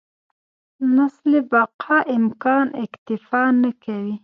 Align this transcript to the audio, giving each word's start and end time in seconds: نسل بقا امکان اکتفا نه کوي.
نسل 0.95 1.31
بقا 1.51 1.97
امکان 2.17 2.67
اکتفا 2.83 3.43
نه 3.63 3.71
کوي. 3.83 4.15